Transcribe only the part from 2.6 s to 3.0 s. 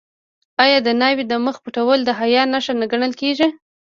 نه